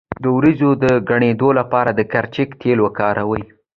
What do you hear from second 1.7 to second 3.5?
د کرچک تېل وکاروئ